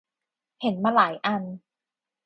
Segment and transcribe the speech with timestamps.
[0.61, 1.43] เห็นมาหลายอัน